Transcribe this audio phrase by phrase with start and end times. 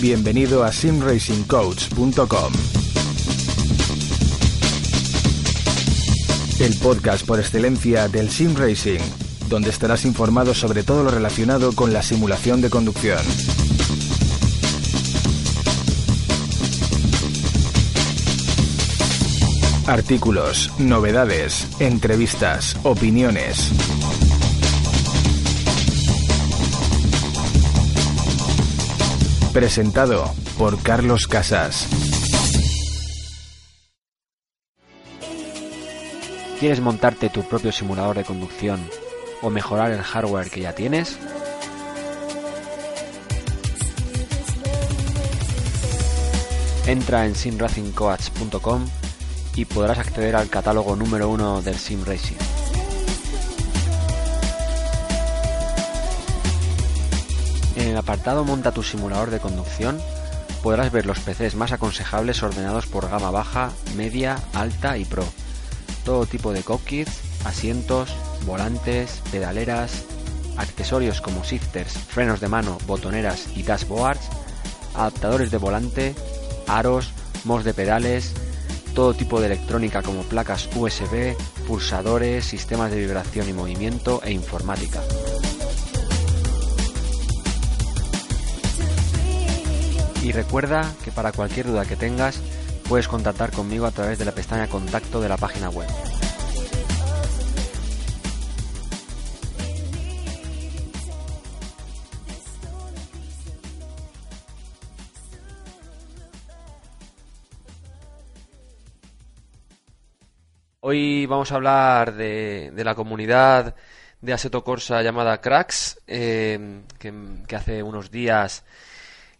[0.00, 2.52] Bienvenido a simracingcoach.com.
[6.60, 9.00] El podcast por excelencia del sim racing,
[9.50, 13.18] donde estarás informado sobre todo lo relacionado con la simulación de conducción.
[19.86, 23.70] Artículos, novedades, entrevistas, opiniones.
[29.52, 31.86] Presentado por Carlos Casas.
[36.58, 38.80] ¿Quieres montarte tu propio simulador de conducción
[39.40, 41.16] o mejorar el hardware que ya tienes?
[46.88, 48.86] Entra en simracingcoach.com
[49.56, 52.36] y podrás acceder al catálogo número uno del Sim Racing.
[57.76, 59.98] En el apartado Monta tu simulador de conducción
[60.62, 65.24] podrás ver los PCs más aconsejables ordenados por gama baja, media, alta y pro.
[66.04, 70.04] Todo tipo de cockpits, asientos, volantes, pedaleras,
[70.56, 74.28] accesorios como shifters, frenos de mano, botoneras y dashboards,
[74.94, 76.14] adaptadores de volante,
[76.66, 77.12] aros,
[77.44, 78.34] mods de pedales,
[78.96, 81.36] todo tipo de electrónica como placas USB,
[81.66, 85.02] pulsadores, sistemas de vibración y movimiento e informática.
[90.22, 92.40] Y recuerda que para cualquier duda que tengas
[92.88, 95.88] puedes contactar conmigo a través de la pestaña contacto de la página web.
[110.88, 113.74] Hoy vamos a hablar de, la comunidad
[114.20, 118.64] de Assetto Corsa llamada Cracks, eh, que, hace unos días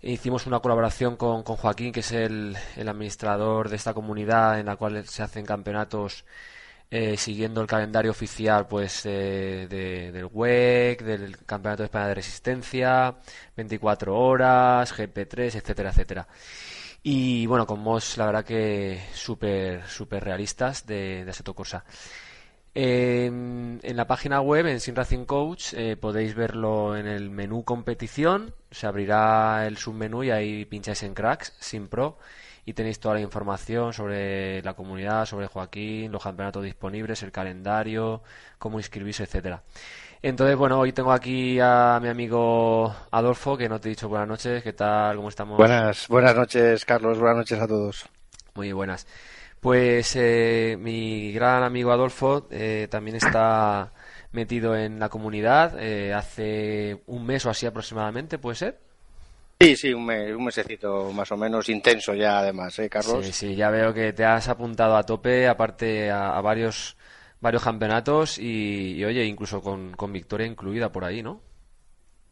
[0.02, 4.74] hicimos una colaboración con, Joaquín, que es el, el, administrador de esta comunidad en la
[4.74, 6.24] cual se hacen campeonatos
[6.90, 12.14] eh, siguiendo el calendario oficial pues eh, de, del WEC, del Campeonato de España de
[12.14, 13.14] Resistencia,
[13.56, 16.26] 24 horas, GP3, etcétera, etcétera.
[17.08, 21.84] Y bueno, con mods la verdad que súper súper realistas de, de Assetto Corsa.
[22.74, 27.62] Eh, en la página web, en Sin Racing Coach, eh, podéis verlo en el menú
[27.62, 28.56] competición.
[28.72, 32.18] Se abrirá el submenú y ahí pincháis en Cracks, Sin Pro,
[32.64, 38.24] y tenéis toda la información sobre la comunidad, sobre Joaquín, los campeonatos disponibles, el calendario,
[38.58, 39.62] cómo inscribirse, etcétera.
[40.28, 44.26] Entonces, bueno, hoy tengo aquí a mi amigo Adolfo, que no te he dicho buenas
[44.26, 44.60] noches.
[44.60, 45.14] ¿Qué tal?
[45.14, 45.56] ¿Cómo estamos?
[45.56, 47.20] Buenas, buenas noches, Carlos.
[47.20, 48.08] Buenas noches a todos.
[48.54, 49.06] Muy buenas.
[49.60, 53.92] Pues eh, mi gran amigo Adolfo eh, también está
[54.32, 58.80] metido en la comunidad eh, hace un mes o así aproximadamente, ¿puede ser?
[59.60, 63.24] Sí, sí, un, mes, un mesecito más o menos intenso ya además, ¿eh, Carlos?
[63.24, 66.96] Sí, sí, ya veo que te has apuntado a tope, aparte a, a varios
[67.46, 71.40] varios campeonatos y, y oye, incluso con, con, victoria incluida por ahí, ¿no?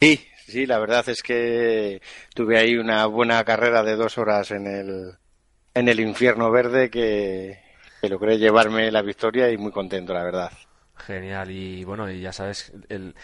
[0.01, 2.03] Sí, sí, la verdad es que
[2.35, 5.13] tuve ahí una buena carrera de dos horas en el,
[5.73, 7.61] en el infierno verde que,
[8.01, 10.51] que logré llevarme la victoria y muy contento, la verdad.
[10.97, 13.15] Genial, y bueno, y ya sabes el,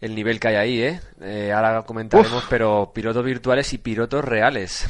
[0.00, 1.00] el nivel que hay ahí, ¿eh?
[1.20, 2.48] eh ahora comentaremos, Uf.
[2.48, 4.86] pero pilotos virtuales y pilotos reales.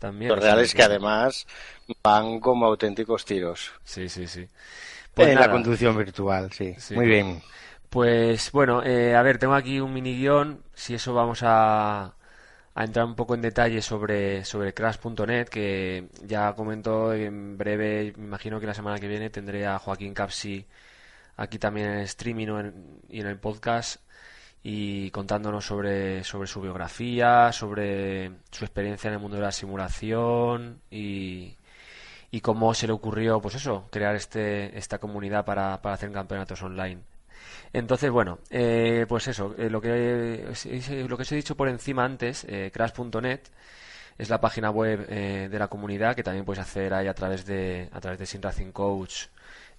[0.00, 0.30] También.
[0.30, 1.46] Los reales que además
[2.02, 3.70] van como auténticos tiros.
[3.84, 4.48] Sí, sí, sí.
[5.14, 5.46] Pues en nada.
[5.46, 6.74] la conducción virtual, sí.
[6.78, 6.94] sí.
[6.94, 7.42] Muy bien.
[7.90, 10.62] Pues bueno, eh, a ver, tengo aquí un mini guion.
[10.74, 12.14] Si eso vamos a,
[12.74, 18.24] a entrar un poco en detalle sobre, sobre Crash.net, que ya comento en breve, me
[18.24, 20.66] imagino que la semana que viene tendré a Joaquín Capsi
[21.36, 24.00] aquí también en el streaming en, y en el podcast
[24.62, 30.80] y contándonos sobre, sobre su biografía, sobre su experiencia en el mundo de la simulación
[30.90, 31.56] y,
[32.30, 36.62] y cómo se le ocurrió, pues eso, crear este, esta comunidad para, para hacer campeonatos
[36.62, 37.00] online.
[37.72, 40.52] Entonces, bueno, eh, pues eso, eh, lo, que,
[41.08, 43.40] lo que os he dicho por encima antes, eh, crash.net,
[44.18, 47.88] es la página web de la comunidad que también puedes hacer ahí a través de,
[47.90, 49.28] a través de Sin Racing Coach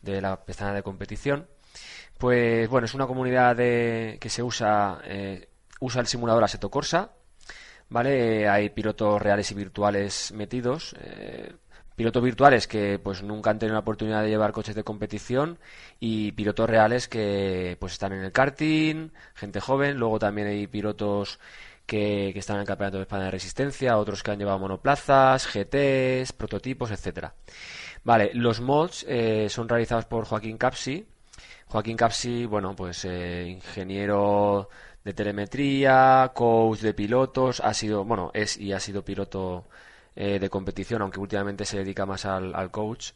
[0.01, 1.45] de la pestaña de competición.
[2.17, 5.01] Pues bueno, es una comunidad de, que se usa,
[5.79, 7.11] usa el simulador Assetto Corsa,
[7.89, 8.47] ¿vale?
[8.47, 10.95] Hay pilotos reales y virtuales metidos
[12.01, 15.59] pilotos virtuales que pues nunca han tenido la oportunidad de llevar coches de competición
[15.99, 21.39] y pilotos reales que pues están en el karting, gente joven, luego también hay pilotos
[21.85, 26.33] que, están en el Campeonato de España de Resistencia, otros que han llevado monoplazas, GTs,
[26.33, 27.35] prototipos, etcétera.
[28.03, 31.05] Vale, los mods eh, son realizados por Joaquín Capsi.
[31.71, 34.67] Joaquín Capsi, bueno, pues eh, ingeniero
[35.05, 39.67] de telemetría, coach de pilotos, ha sido, bueno, es y ha sido piloto
[40.13, 43.11] eh, de competición, aunque últimamente se dedica más al, coach.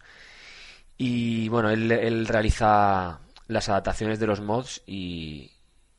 [0.98, 5.52] Y bueno, él, realiza las adaptaciones de los mods y,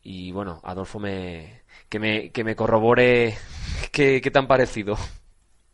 [0.03, 3.37] y bueno, Adolfo me, que me, que me corrobore
[3.93, 4.97] qué, qué tan parecido.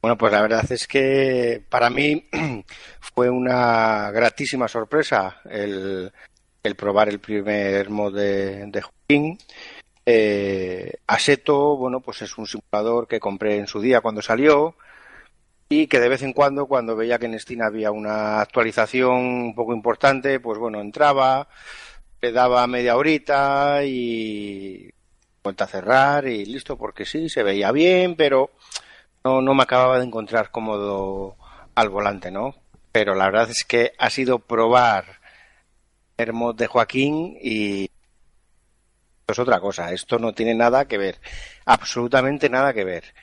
[0.01, 2.29] Bueno, pues la verdad es que para mí
[3.15, 6.13] fue una gratísima sorpresa el,
[6.63, 9.39] el probar el primer mod de, de Joaquín.
[10.07, 14.77] Eh, Aseto, bueno, pues es un simulador que compré en su día cuando salió
[15.69, 19.55] y que de vez en cuando, cuando veía que en Steam había una actualización un
[19.55, 21.49] poco importante, pues bueno, entraba,
[22.21, 24.91] le daba media horita y
[25.43, 28.51] vuelta a cerrar y listo, porque sí, se veía bien, pero
[29.25, 31.37] no, no me acababa de encontrar cómodo
[31.75, 32.55] al volante, ¿no?
[32.93, 35.22] Pero la verdad es que ha sido probar
[36.31, 37.91] mod de Joaquín y
[39.27, 41.19] es otra cosa, esto no tiene nada que ver,
[41.65, 43.15] absolutamente nada que ver.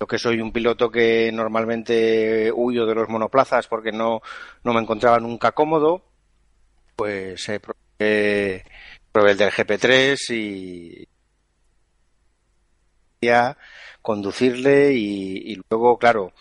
[0.00, 4.20] Yo que soy un piloto que normalmente huyo de los monoplazas porque no,
[4.64, 6.02] no me encontraba nunca cómodo,
[6.96, 8.64] pues eh, probé,
[9.30, 11.08] el del GP3 y
[13.22, 13.56] ya
[14.02, 16.32] conducirle y, luego, claro,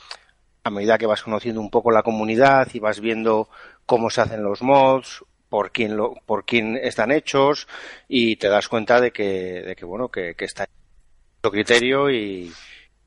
[0.64, 3.50] a medida que vas conociendo un poco la comunidad y vas viendo
[3.86, 5.24] cómo se hacen los mods,
[5.54, 7.68] por quién lo, por quién están hechos
[8.08, 12.52] y te das cuenta de que, de que bueno, que, que está en criterio y,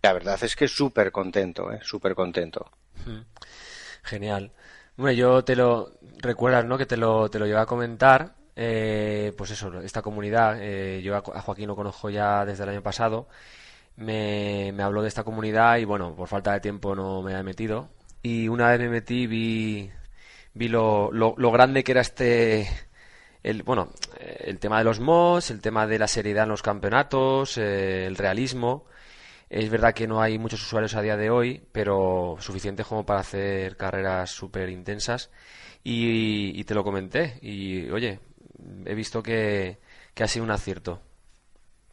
[0.01, 1.81] la verdad es que súper contento, ¿eh?
[1.83, 2.71] súper contento.
[3.05, 3.23] Hmm.
[4.05, 4.53] Genial.
[4.97, 6.79] Bueno, yo te lo recuerdas, ¿no?
[6.79, 8.37] Que te lo, te lo llevo a comentar.
[8.55, 12.83] Eh, pues eso, esta comunidad, eh, yo a Joaquín lo conozco ya desde el año
[12.85, 13.27] pasado.
[13.97, 17.43] Me, me habló de esta comunidad y bueno, por falta de tiempo no me he
[17.43, 17.89] metido.
[18.23, 19.91] Y una vez me metí, vi,
[20.57, 22.67] vi lo, lo, lo grande que era este,
[23.43, 27.59] el, bueno, el tema de los mods, el tema de la seriedad en los campeonatos,
[27.59, 28.87] eh, el realismo.
[29.49, 33.21] Es verdad que no hay muchos usuarios a día de hoy, pero suficiente como para
[33.21, 35.31] hacer carreras súper intensas.
[35.85, 37.39] Y, te lo comenté.
[37.43, 38.19] Y oye,
[38.85, 39.79] he visto que,
[40.19, 41.01] ha sido un acierto.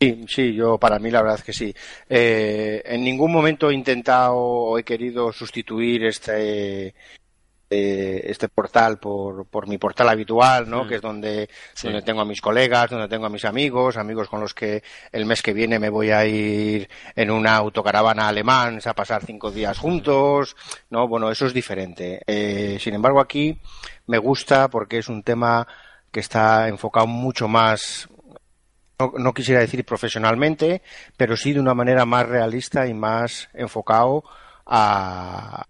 [0.02, 1.72] Sí, sí, yo para mí la verdad que sí.
[2.10, 6.96] Eh, en ningún momento he intentado o he querido sustituir este
[7.74, 10.84] este portal por, por mi portal habitual, ¿no?
[10.84, 10.88] Mm.
[10.88, 11.50] Que es donde,
[11.82, 15.26] donde tengo a mis colegas, donde tengo a mis amigos, amigos con los que el
[15.26, 19.78] mes que viene me voy a ir en una autocaravana alemán a pasar cinco días
[19.78, 20.56] juntos,
[20.90, 21.08] ¿no?
[21.08, 22.22] Bueno, eso es diferente.
[22.26, 23.60] Eh, sin embargo, aquí
[24.08, 25.68] me gusta porque es un tema
[26.12, 28.08] que está enfocado mucho más
[29.00, 30.84] no, no, quisiera decir profesionalmente,
[31.18, 34.24] pero sí de una manera más realista y más enfocado
[34.66, 35.66] a,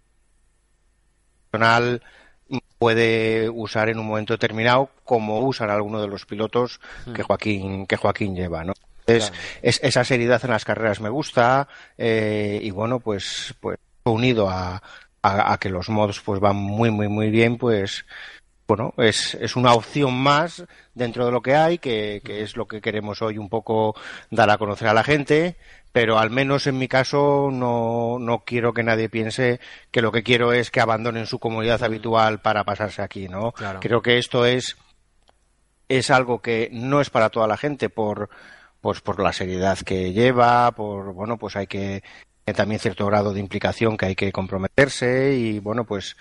[2.77, 6.79] puede usar en un momento determinado como usan algunos de los pilotos
[7.13, 7.25] que hmm.
[7.25, 8.73] Joaquín que Joaquín lleva no
[9.05, 9.31] es,
[9.61, 11.67] esa seriedad en las carreras me gusta
[11.97, 14.81] eh, y bueno pues pues unido a,
[15.21, 18.05] a, que los mods pues van muy muy muy bien pues
[18.65, 22.65] bueno, es, es una opción más dentro de lo que hay, que, que, es lo
[22.65, 23.93] que queremos hoy un poco
[24.31, 25.57] dar a conocer a la gente,
[25.93, 29.59] pero al menos en mi caso no, no quiero que nadie piense
[29.91, 33.53] que lo que quiero es que abandonen su comunidad habitual para pasarse aquí, ¿no?
[33.79, 34.75] Creo que esto es,
[35.87, 38.29] es algo que no es para toda la gente por,
[38.81, 42.01] pues por la seriedad que lleva, por, bueno, pues hay que,
[42.55, 46.17] también cierto grado de implicación que hay que comprometerse y bueno pues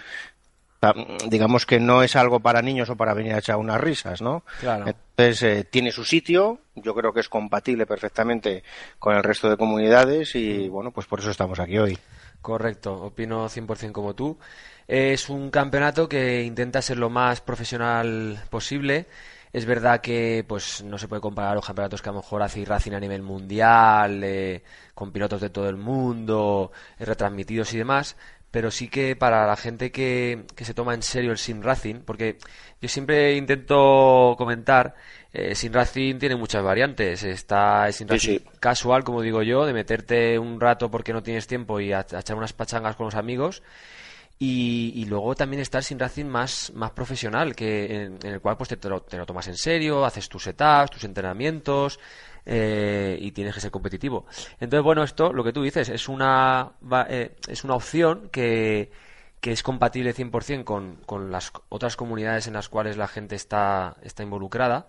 [1.29, 4.45] digamos que no es algo para niños o para venir a echar unas risas, ¿no?
[4.61, 4.87] Claro.
[4.87, 8.65] Entonces, eh, tiene su sitio, yo creo que es compatible perfectamente
[8.99, 10.73] con el resto de comunidades y, mm.
[10.73, 11.99] bueno, pues por eso estamos aquí hoy.
[12.41, 14.37] Correcto, opino 100% como tú.
[14.89, 19.07] Es un campeonato que intenta ser lo más profesional posible.
[19.53, 22.65] Es verdad que pues no se puede comparar los campeonatos que a lo mejor hace
[22.65, 24.63] Racing a nivel mundial, eh,
[24.95, 28.17] con pilotos de todo el mundo, retransmitidos y demás,
[28.53, 31.97] pero sí que para la gente que, que se toma en serio el sim racing,
[32.07, 32.39] porque
[32.81, 34.95] yo siempre intento comentar,
[35.33, 37.25] eh, sim racing tiene muchas variantes.
[37.25, 38.45] Está el sim Sí, racing sí.
[38.61, 42.21] casual, como digo yo, de meterte un rato porque no tienes tiempo y a, a
[42.21, 43.63] echar unas pachangas con los amigos.
[44.39, 48.41] Y, y luego también está el sim racing más, más profesional, que en, en el
[48.41, 52.01] cual pues te, te lo, te lo tomas en serio, haces tus setups, tus entrenamientos
[52.47, 54.27] eh, y tienes que ser competitivo.
[54.61, 56.73] Entonces, bueno, esto, lo que tú dices, es una,
[57.09, 58.91] eh, es una opción que,
[59.41, 63.97] que es compatible 100% con, con las otras comunidades en las cuales la gente está,
[64.03, 64.87] está involucrada.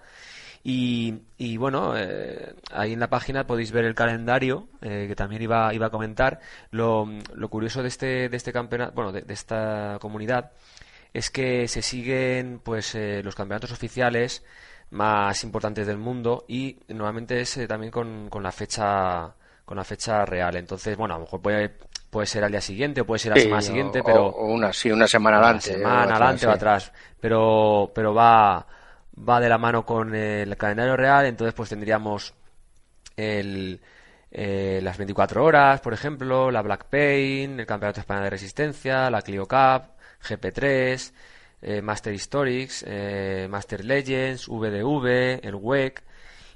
[0.64, 5.42] Y, y bueno, eh, ahí en la página podéis ver el calendario, eh, que también
[5.42, 6.40] iba, iba a comentar.
[6.72, 7.06] Lo,
[7.36, 10.52] lo curioso de este, de este campeonato, bueno, de, de esta comunidad,
[11.14, 14.44] es que se siguen pues eh, los campeonatos oficiales
[14.94, 19.36] más importantes del mundo y normalmente es eh, también con, con la fecha
[19.66, 20.56] con la fecha real.
[20.58, 21.78] Entonces, bueno, a lo mejor puede,
[22.10, 24.40] puede ser al día siguiente o puede ser a la Sí, semana o- siguiente, pero
[24.44, 25.72] o una, sí, una semana una adelante.
[25.72, 28.66] semana o atrás, adelante o atrás, pero pero va
[29.30, 32.34] va de la mano con el calendario real, entonces pues tendríamos
[33.18, 33.82] el
[34.32, 39.22] eh, las 24 horas, por ejemplo, la Black Pain, el Campeonato Español de Resistencia, la
[39.22, 39.84] Clio Cup,
[40.22, 41.14] GP3,
[41.64, 46.04] eh, Master Historics, eh, Master Legends, VDV, el WEC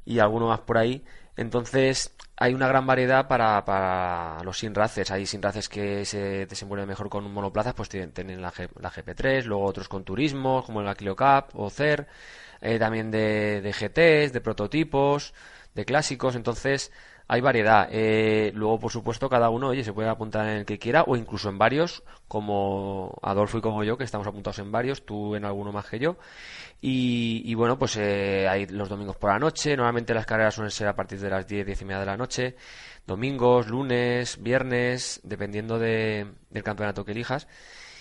[0.05, 1.03] y alguno más por ahí.
[1.35, 5.11] Entonces, hay una gran variedad para, para los sin races.
[5.11, 8.89] Hay sin races que se desenvuelven mejor con monoplazas, pues tienen, tienen la, G- la
[8.91, 12.07] GP3, luego otros con turismo, como la Clio Cup o CER,
[12.61, 15.33] eh, también de, de GTs, de prototipos,
[15.75, 16.35] de clásicos.
[16.35, 16.91] Entonces,
[17.27, 17.89] hay variedad.
[17.91, 21.15] Eh, luego, por supuesto, cada uno, oye, se puede apuntar en el que quiera o
[21.15, 25.43] incluso en varios, como Adolfo y como yo, que estamos apuntados en varios, tú en
[25.46, 26.17] alguno más que yo.
[26.81, 29.75] Y, y bueno, pues eh, hay los domingos por la noche.
[29.75, 32.17] Normalmente las carreras suelen ser a partir de las 10, 10 y media de la
[32.17, 32.55] noche.
[33.05, 37.48] Domingos, lunes, viernes, dependiendo de- del campeonato que elijas.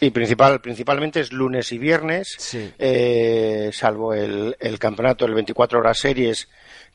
[0.01, 2.71] Y principal, principalmente es lunes y viernes, Sí.
[2.79, 6.49] eh, salvo el, el campeonato, el 24 horas series,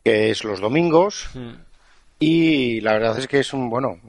[0.04, 1.30] que es los domingos.
[1.34, 1.50] Mm,
[2.22, 4.00] Y la verdad es que es un, bueno,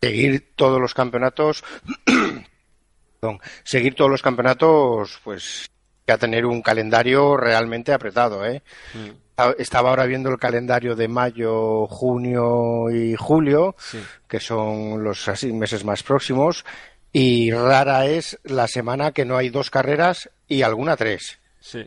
[0.00, 1.64] seguir todos los campeonatos,
[3.20, 5.68] perdón, seguir todos los campeonatos, pues,
[6.06, 8.62] que a tener un calendario realmente apretado, ¿eh?
[8.94, 13.98] mm, Estaba ahora viendo el calendario de mayo, junio y julio, sí.
[14.28, 16.64] que son los así meses más próximos,
[17.12, 21.40] y rara es la semana que no hay dos carreras y alguna tres.
[21.58, 21.84] Sí.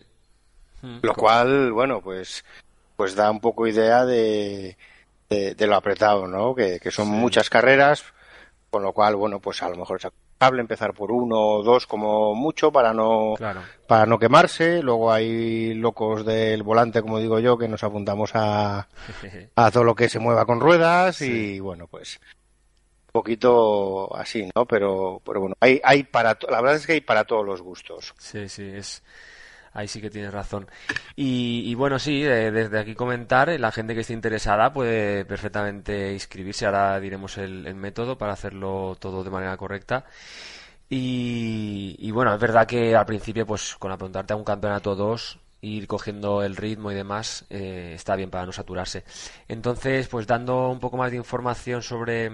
[0.81, 2.43] Mm, Lo cual, bueno, pues,
[2.97, 4.75] pues da un poco idea de,
[5.31, 6.53] de, de lo apretado, ¿no?
[6.53, 8.03] Que, que son muchas carreras,
[8.69, 11.87] con lo cual, bueno, pues a lo mejor es aconsejable empezar por uno o dos
[11.87, 13.61] como mucho para no, Claro.
[13.87, 14.81] para no quemarse.
[14.83, 18.87] Luego hay locos del volante, como digo yo, que nos apuntamos a,
[19.55, 22.19] a todo lo que se mueva con ruedas y bueno, pues
[23.07, 24.65] un poquito así, ¿no?
[24.65, 28.13] Pero, pero bueno, hay, hay para, la verdad es que hay para todos los gustos.
[28.17, 29.03] Sí, sí, es
[29.73, 30.67] ahí sí que tienes razón.
[31.15, 36.13] Y, bueno, sí, eh, desde aquí comentar, eh, la gente que esté interesada puede perfectamente
[36.13, 36.65] inscribirse.
[36.65, 40.05] Ahora diremos el, el método para hacerlo todo de manera correcta.
[40.93, 45.87] Y, bueno, es verdad que al principio, pues con apuntarte a un campeonato 2, ir
[45.87, 49.05] cogiendo el ritmo y demás, eh, está bien para no saturarse.
[49.47, 52.31] Entonces, pues dando un poco más de información sobre,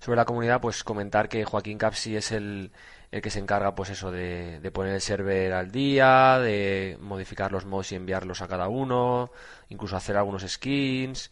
[0.00, 2.72] sobre la comunidad, pues comentar que Joaquín Capsi es el,
[3.12, 7.52] el que se encarga, pues eso, de, de poner el server al día, de modificar
[7.52, 9.30] los mods y enviarlos a cada uno,
[9.68, 11.30] incluso hacer algunos skins.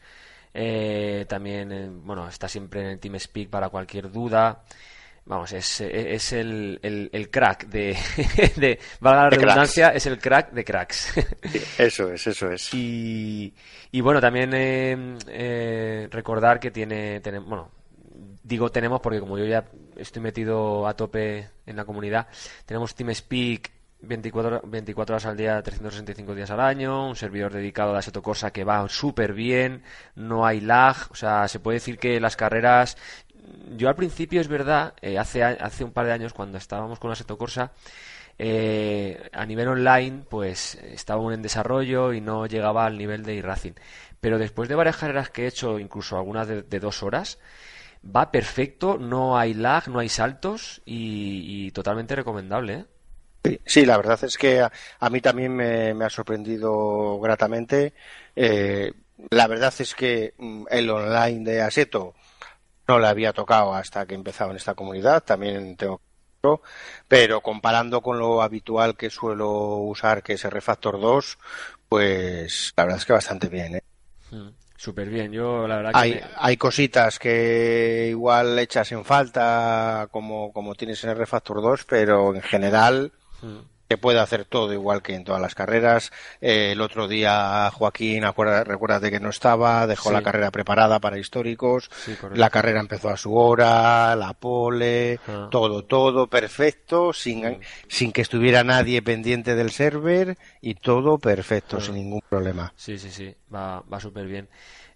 [0.55, 4.63] Eh, también, eh, bueno, está siempre en el TeamSpeak para cualquier duda.
[5.27, 7.97] Vamos, es, es el, el, el crack de,
[8.57, 11.13] de, valga la De redundancia, es el crack de cracks.
[11.79, 12.75] Eso es, eso es.
[12.75, 13.55] Y,
[13.93, 17.71] y bueno, también eh, eh, recordar que tiene, tiene- bueno,
[18.43, 19.65] digo tenemos porque como yo ya
[20.01, 22.27] estoy metido a tope en la comunidad,
[22.67, 23.71] tenemos TeamSpeak
[24.03, 28.23] 24, 24 horas al día, 365 días al año, un servidor dedicado a la Seto
[28.23, 29.83] Corsa que va súper bien,
[30.15, 32.97] no hay lag, o sea, se puede decir que las carreras,
[33.77, 37.11] yo al principio es verdad, eh, hace, hace un par de años cuando estábamos con
[37.11, 37.73] la Seto Corsa,
[38.39, 43.35] eh, a nivel online, pues estaba aún en desarrollo y no llegaba al nivel de
[43.35, 43.75] iRacing.
[44.19, 47.39] Pero después de varias carreras que he hecho, incluso algunas de dos horas,
[48.05, 52.85] va perfecto, no hay lag, no hay saltos y, y totalmente recomendable, ¿eh?
[53.45, 57.95] Sí, sí, la verdad es que a, a mí también me, me ha sorprendido gratamente.
[58.37, 58.93] Eh,
[59.31, 62.15] la verdad es que mm, el online de Aseto
[62.87, 66.01] no le había tocado hasta que empezaba en esta comunidad, también tengo
[67.07, 71.39] pero comparando con lo habitual que suelo usar, que es el Refactor 2,
[71.89, 73.83] pues la verdad es que bastante bien, ¿eh?
[74.31, 74.49] Mm.
[74.81, 75.99] Súper bien, yo la verdad que...
[75.99, 81.61] Hay, me- hay cositas que igual echas en falta como, como tienes en el Refactor
[81.61, 83.59] 2, pero en general Mm.
[83.91, 86.13] Se puede hacer todo igual que en todas las carreras.
[86.41, 90.15] Eh, el otro día Joaquín, acuerda, recuérdate que no estaba, dejó Sí.
[90.15, 95.49] la carrera preparada para históricos, Sí, la carrera empezó a su hora, la pole, Ah.
[95.51, 101.81] todo, todo perfecto, sin, sin que estuviera nadie pendiente del server y todo perfecto, Ah.
[101.81, 102.73] sin ningún problema.
[102.77, 104.49] Sí, sí, sí, va, va súper bien.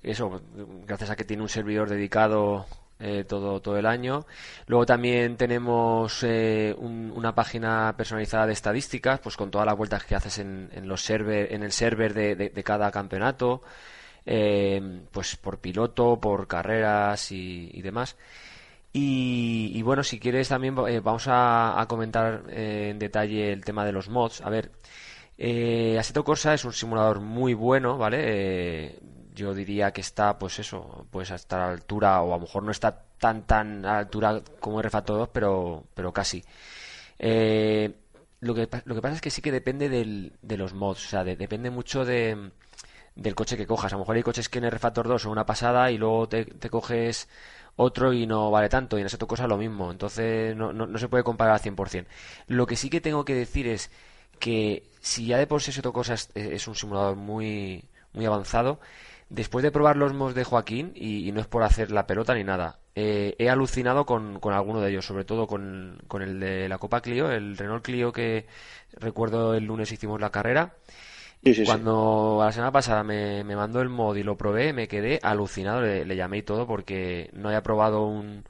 [0.04, 0.40] Eso,
[0.86, 2.66] gracias a que tiene un servidor dedicado
[3.00, 4.26] eh, todo, todo el año.
[4.66, 10.04] Luego también tenemos eh, un- una página personalizada de estadísticas, pues con todas las vueltas
[10.04, 13.62] que haces en, los server, en el server de, de- cada campeonato,
[14.26, 18.16] eh, pues por piloto, por carreras y, demás.
[18.92, 23.64] Y, y bueno, si quieres también eh, vamos a, a comentar eh, en detalle el
[23.64, 24.40] tema de los mods.
[24.42, 24.70] A ver,
[25.38, 28.98] eh, Assetto Corsa es un simulador muy bueno, ¿vale?
[29.34, 32.70] Yo diría que está, pues eso, pues hasta la altura, o a lo mejor no
[32.70, 36.44] está tan tan a altura como R-Factor 2, pero, pero casi.
[37.18, 37.94] Eh,
[38.40, 41.08] lo que, lo que pasa es que sí que depende del, de los mods, o
[41.10, 42.50] sea, de- depende mucho de,
[43.14, 43.92] del coche que cojas.
[43.92, 46.46] A lo mejor hay coches que en R-Factor 2 son una pasada y luego te,
[46.70, 47.28] coges
[47.76, 49.90] otro y no vale tanto, y en Assetto Corsa lo mismo.
[49.90, 52.10] Entonces no, no, no se puede comparar al 100%.
[52.48, 53.90] Lo que sí que tengo que decir es
[54.38, 58.80] que si ya de por sí Assetto Corsa es, es un simulador muy, muy avanzado,
[59.34, 62.34] después de probar los mods de Joaquín, y, y no es por hacer la pelota
[62.34, 66.40] ni nada, eh, he alucinado con, con alguno de ellos, sobre todo con, con el
[66.40, 68.46] de la Copa Clio, el Renault Clio que
[68.92, 70.74] recuerdo el lunes hicimos la carrera.
[71.44, 71.64] Sí, sí.
[71.64, 75.82] Cuando la semana pasada me, me mandó el mod y lo probé, me quedé alucinado,
[75.82, 78.44] le, le llamé y todo porque no había probado un,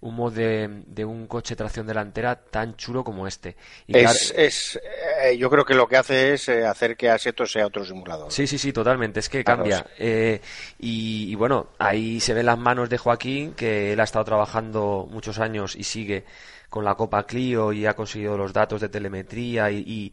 [0.00, 3.56] un mod de, de un coche tracción delantera tan chulo como este.
[3.86, 4.80] Y Es, claro- es,
[5.24, 8.30] eh, yo creo que lo que hace es eh, hacer que Aseto sea otro simulador.
[8.30, 9.18] Sí, sí, sí, totalmente.
[9.20, 9.84] Es que cambia.
[9.98, 10.40] Eh,
[10.78, 15.08] y, y bueno, ahí se ven las manos de Joaquín, que él ha estado trabajando
[15.10, 16.24] muchos años y sigue
[16.68, 19.70] con la Copa Clio y ha conseguido los datos de telemetría.
[19.72, 20.12] Y, y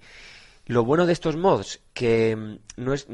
[0.65, 3.05] lo bueno de estos mods, que mm, no es.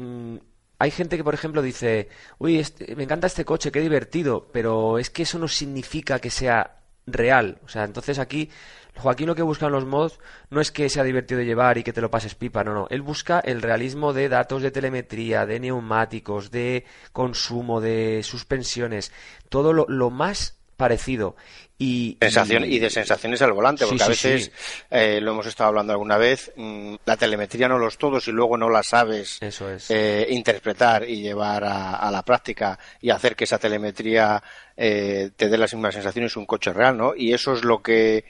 [0.82, 2.08] Hay gente que, por ejemplo, dice,
[2.38, 6.28] uy, este- me encanta este coche, qué divertido, pero es que eso no significa que
[6.28, 7.58] sea real.
[7.64, 8.50] O sea, entonces aquí
[8.96, 10.18] Joaquín lo que busca en los mods
[10.50, 12.88] no es que sea divertido de llevar y que te lo pases pipa, no, no.
[12.90, 19.12] Él busca el realismo de datos de telemetría, de neumáticos, de consumo, de suspensiones,
[19.48, 21.36] todo lo más parecido.
[21.78, 24.50] Y, Sensación, y- y de sensaciones al volante, Sí, porque a veces, sí.
[24.90, 28.56] eh, lo hemos estado hablando alguna vez, mm, la telemetría no los todos y luego
[28.56, 29.90] no la sabes Eso es.
[29.90, 34.42] eh, interpretar y llevar a, a la práctica y hacer que esa telemetría
[34.76, 37.14] eh, te dé las mismas sensaciones un coche real, ¿no?
[37.16, 38.24] Y eso es lo que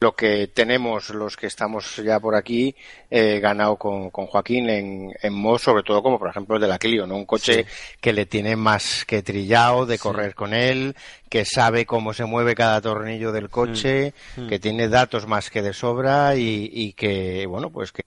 [0.00, 2.74] lo que tenemos los que estamos ya por aquí
[3.10, 6.68] eh, ganado con, con Joaquín en, en mod, sobre todo como por ejemplo el de
[6.68, 7.16] la Clio, ¿no?
[7.16, 7.64] Un coche
[8.00, 10.94] que le tiene más que trillado de correr con él,
[11.30, 14.48] que sabe cómo se mueve cada tornillo del coche, Mm.
[14.48, 18.02] que tiene datos más que de sobra y, y que, bueno, pues que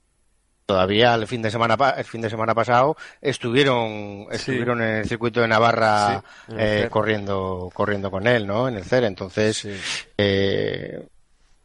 [0.67, 5.41] todavía el fin de semana el fin de semana pasado estuvieron estuvieron en el circuito
[5.41, 9.03] de Navarra Sí, eh, corriendo corriendo con él no en el CER.
[9.05, 9.71] Entonces Sí.
[10.17, 11.07] eh,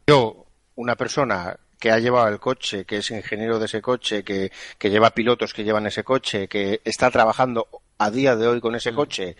[0.07, 4.51] yo una persona que ha llevado el coche, que es ingeniero de ese coche, que,
[4.79, 7.67] que lleva pilotos que llevan ese coche, que está trabajando
[7.99, 8.77] a día de hoy con Mm.
[8.77, 9.35] ese coche,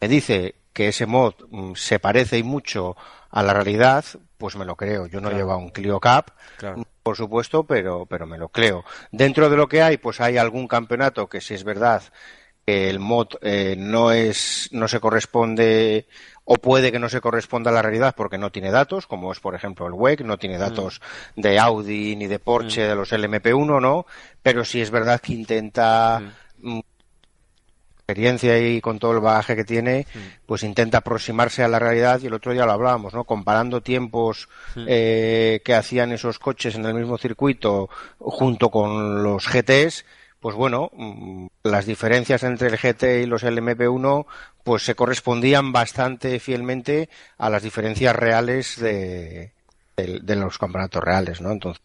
[0.00, 2.96] me dice que ese mod mm, se parece y mucho
[3.30, 4.04] a la realidad,
[4.36, 5.06] pues me lo creo.
[5.06, 5.36] Yo no Claro.
[5.36, 6.84] llevo un Clio Cup, Claro.
[7.02, 8.84] por supuesto, pero, pero me lo creo.
[9.12, 12.02] Dentro de lo que hay, pues hay algún campeonato que si es verdad
[12.66, 16.06] que el mod eh, no es, no se corresponde
[16.44, 19.40] o puede que no se corresponda a la realidad porque no tiene datos, como es
[19.40, 21.00] por ejemplo el WEC, no tiene datos
[21.36, 24.06] de Audi ni de Porsche, de los LMP1, ¿no?
[24.42, 26.20] Pero sí es verdad que intenta
[26.58, 26.80] mm,
[28.04, 30.06] experiencia y con todo el bagaje que tiene,
[30.44, 33.24] pues intenta aproximarse a la realidad y el otro día lo hablábamos, ¿no?
[33.24, 40.04] Comparando tiempos eh, que hacían esos coches en el mismo circuito junto con los GTs,
[40.44, 44.26] pues bueno, mm, las diferencias entre el GT y los LMP1
[44.62, 49.54] pues se correspondían bastante fielmente a las diferencias reales de,
[49.96, 51.50] de, de los campeonatos reales, ¿no?
[51.50, 51.82] Entonces,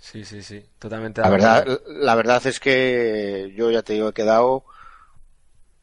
[0.00, 0.64] Sí, sí, sí.
[0.80, 1.20] Totalmente.
[1.20, 4.64] la verdad, la verdad es que yo ya te digo, he quedado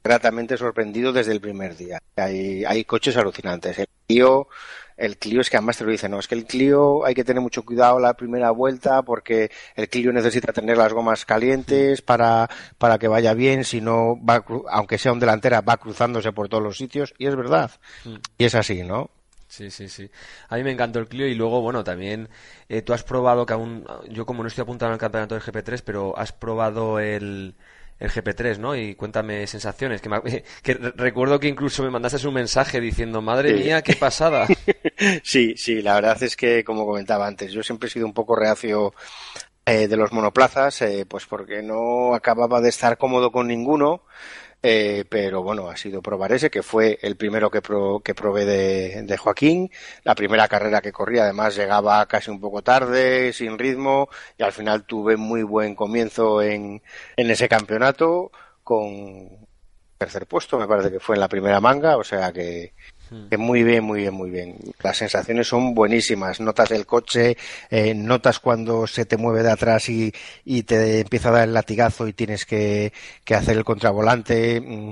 [0.04, 2.00] gratamente sorprendido desde el primer día.
[2.18, 3.80] Hay, hay coches alucinantes.
[3.80, 4.50] El Clio,
[4.98, 7.24] el Clio es que además te lo dice, no, es que el Clio hay que
[7.24, 12.50] tener mucho cuidado la primera vuelta porque el Clio necesita tener las gomas calientes para,
[12.78, 16.64] para que vaya bien, si no va, aunque sea un delantera, va cruzándose por todos
[16.64, 17.72] los sitios y es verdad.
[18.38, 19.10] Y es así, ¿no?
[19.48, 20.10] Sí, sí, sí.
[20.50, 22.28] A mí me encantó el Clio y luego, bueno, también
[22.70, 25.84] eh, tú has probado que aún, yo como no estoy apuntado el campeonato del GP3,
[25.86, 27.56] pero has probado el,
[28.04, 28.76] el GP3, ¿no?
[28.76, 30.02] Y cuéntame sensaciones.
[30.02, 30.22] Que, me-
[30.64, 33.64] que recuerdo que incluso me mandaste un mensaje diciendo, madre Sí.
[33.64, 34.48] mía, qué pasada.
[35.24, 38.36] Sí, sí, la verdad es que, como comentaba antes, yo siempre he sido un poco
[38.36, 38.94] reacio
[39.66, 44.04] eh, de los monoplazas, eh, pues porque no acababa de estar cómodo con ninguno,
[44.64, 48.46] eh, pero bueno, ha sido probar ese, que fue el primero que, pro- que probé
[48.46, 49.70] de, de Joaquín,
[50.04, 54.54] la primera carrera que corrí, además llegaba casi un poco tarde, sin ritmo, y al
[54.54, 56.82] final tuve muy buen comienzo en,
[57.18, 58.32] en ese campeonato,
[58.64, 59.30] con
[59.98, 62.74] tercer puesto, me parece que fue en la primera manga, o sea que,
[63.30, 64.58] que muy bien, muy bien, muy bien.
[64.82, 66.40] Las sensaciones son buenísimas.
[66.40, 67.36] Notas el coche,
[67.70, 70.14] eh, notas cuando se te mueve de atrás y,
[70.46, 74.62] y te empieza a dar el latigazo y tienes que, que hacer el contravolante.
[74.62, 74.92] Mm,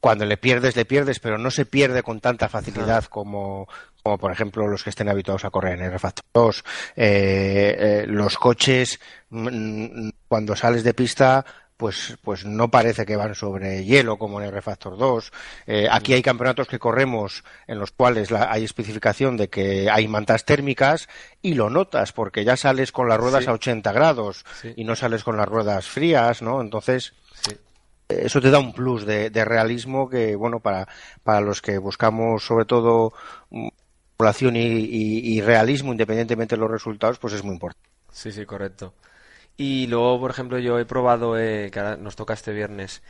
[0.00, 3.68] Cuando le pierdes, le pierdes, pero no se pierde con tanta facilidad como,
[4.02, 6.64] como por ejemplo los que estén habituados a correr en el Factor 2.
[6.96, 8.98] Eh, eh, los coches,
[9.30, 11.44] mm, cuando sales de pista,
[11.82, 15.32] pues, pues no parece que van sobre hielo como en el Refactor 2.
[15.66, 20.06] Eh, aquí hay campeonatos que corremos en los cuales la- hay especificación de que hay
[20.06, 21.08] mantas térmicas
[21.42, 23.50] y lo notas porque ya sales con las ruedas Sí.
[23.50, 24.72] a 80 grados Sí.
[24.76, 26.60] y no sales con las ruedas frías, ¿no?
[26.60, 27.56] Entonces, Sí.
[28.08, 30.86] eso te da un plus de, de realismo que, bueno, para,
[31.24, 33.12] para los que buscamos sobre todo
[33.50, 33.66] mm,
[34.16, 37.88] población y, y- y realismo independientemente de los resultados, pues es muy importante.
[38.12, 38.94] Sí, sí, correcto.
[39.56, 43.02] Y luego, por ejemplo, yo he probado, eh, que ahora nos toca este viernes,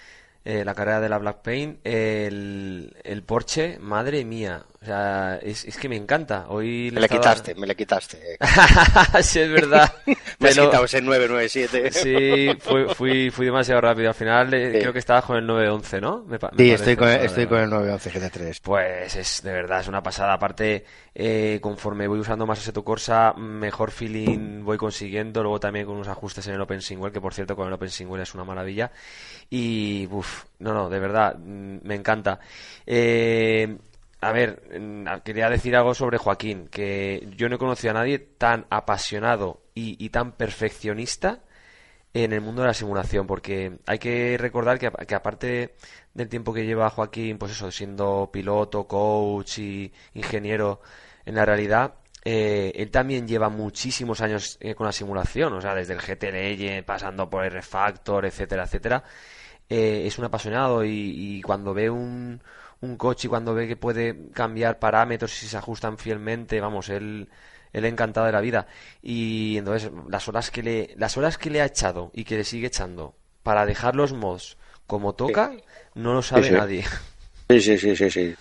[0.44, 4.64] eh, la carrera de la Black Pain, el, el Porsche, madre mía.
[4.82, 6.46] O sea, es, es que me encanta.
[6.48, 8.18] Hoy Me le le estaba- quitaste, me le quitaste.
[9.22, 9.92] sí, es verdad.
[10.06, 11.92] Me has Pero- quitado ese 997.
[11.92, 14.08] Sí, fui, fui, fui demasiado rápido.
[14.08, 14.78] Al final eh, Sí.
[14.80, 16.24] creo que estabas con el 911, ¿no?
[16.24, 18.60] Me me Sí, parece, estoy con, ahora estoy con el 911 GT3.
[18.60, 20.32] Pues es de verdad, es una pasada.
[20.32, 25.42] Aparte, eh, conforme voy usando más Assetto Corsa, mejor feeling voy consiguiendo.
[25.42, 27.90] Luego también con unos ajustes en el Open Single, que por cierto con el Open
[27.90, 28.90] Single es una maravilla.
[29.48, 32.40] Y, uff, no, no, de verdad, mm, me encanta.
[32.84, 33.76] Eh,
[34.22, 34.62] a ver,
[35.24, 40.08] quería decir algo sobre Joaquín, que yo no he conocido a nadie tan apasionado y,
[40.10, 41.40] tan perfeccionista
[42.14, 45.74] en el mundo de la simulación, porque hay que recordar que, que aparte
[46.14, 50.82] del tiempo que lleva Joaquín, pues eso, siendo piloto, coach y ingeniero
[51.24, 55.74] en la realidad, eh, él también lleva muchísimos años eh, con la simulación, o sea,
[55.74, 59.02] desde el GT pasando por el Refactor, etcétera, etcétera.
[59.68, 62.40] Eh, es un apasionado y, y cuando ve un,
[62.82, 67.28] un coche y cuando ve que puede cambiar parámetros y se ajustan fielmente, vamos, él,
[67.72, 68.66] él encantado de la vida.
[69.02, 72.44] Y entonces las horas que le, las horas que le ha echado y que le
[72.44, 75.52] sigue echando para dejar los mods como toca,
[75.94, 76.52] no lo sabe sí.
[76.52, 76.84] nadie.
[77.48, 78.34] Sí, sí, sí, sí, sí.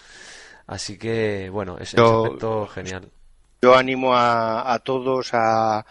[0.67, 3.09] Así que, bueno, es un aspecto genial.
[3.61, 5.85] Yo animo a, a todos a,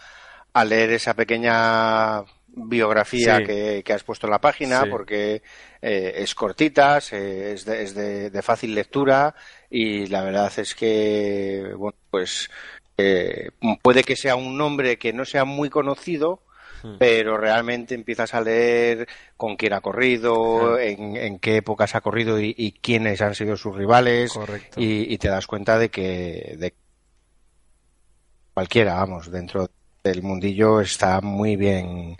[0.53, 3.43] a leer esa pequeña biografía Sí.
[3.45, 4.89] que, que has puesto en la página Sí.
[4.89, 5.41] porque
[5.81, 9.33] eh, es cortita, se- es, de, es de- de fácil lectura
[9.69, 12.49] y la verdad es que, bueno, pues
[12.97, 13.49] eh,
[13.81, 16.43] puede que sea un nombre que no sea muy conocido,
[16.83, 16.95] Hmm.
[16.97, 22.39] pero realmente empiezas a leer con quién ha corrido, en, en qué épocas ha corrido
[22.41, 24.33] y, y quiénes han sido sus rivales
[24.75, 26.73] y te das cuenta de que de
[28.53, 29.69] cualquiera, vamos, dentro
[30.03, 32.17] del mundillo está muy bien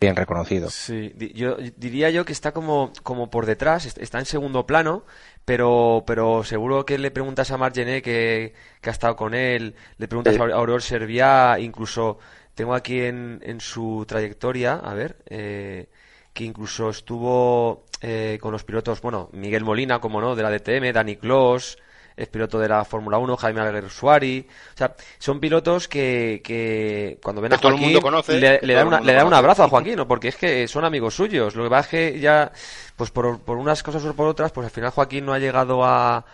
[0.00, 0.72] bien reconocido.
[0.72, 5.04] Sí, yo diría yo que está como, como por detrás, est- está en segundo plano,
[5.46, 10.06] pero, pero seguro que le preguntas a Margené que, que ha estado con él, le
[10.08, 10.40] preguntas Sí.
[10.40, 12.18] a Auror Serviá, incluso
[12.54, 15.88] tengo aquí en, en su trayectoria, a ver, eh,
[16.34, 20.92] que incluso estuvo eh, con los pilotos, bueno, Miguel Molina, como no, de la DTM,
[20.92, 21.78] Dani Clos,
[22.20, 27.40] es piloto de la Fórmula 1, Jaime Alguersuari, o sea, son pilotos que, que cuando
[27.42, 29.34] ven a Que todo el Joaquín mundo conoce, le, le el una- le dan un
[29.34, 30.06] abrazo a Joaquín, ¿no?
[30.06, 31.54] porque es que son amigos suyos.
[31.56, 32.52] Lo que pasa es que ya,
[32.96, 35.84] pues por, por unas cosas o por otras, pues al final Joaquín no ha llegado
[35.84, 36.24] a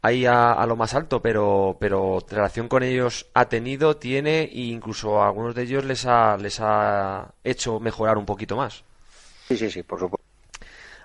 [0.00, 4.60] ahí a, a lo más alto, pero, pero relación con ellos ha tenido, tiene e
[4.60, 8.84] incluso a algunos de ellos les ha, les ha hecho mejorar un poquito más.
[9.48, 10.27] Sí, sí, sí, por supuesto.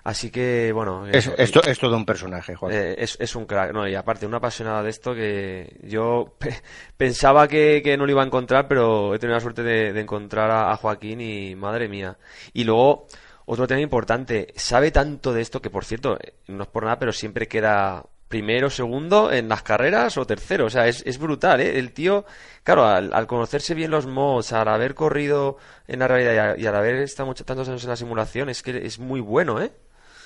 [0.04, 2.72] Así que, bueno, Es, esto es todo un personaje, Juan.
[2.74, 6.60] Eh, es, es un crack, no, y aparte, un apasionado de esto que yo pe-
[6.96, 10.00] pensaba que, que no lo iba a encontrar, pero he tenido la suerte de, de
[10.02, 12.18] encontrar a, a Joaquín y madre mía.
[12.52, 13.06] Y luego,
[13.46, 17.12] otro tema importante, sabe tanto de esto que, por cierto, no es por nada, pero
[17.12, 20.66] siempre queda primero, segundo en las carreras o tercero.
[20.66, 21.78] O sea, es, es brutal, ¿eh?
[21.78, 22.26] El tío,
[22.62, 26.62] claro, al, al conocerse bien los mods, al haber corrido en la realidad y, a-
[26.62, 29.62] y al haber estado muchos, tantos años en la simulación, es que es muy bueno,
[29.62, 29.72] ¿eh?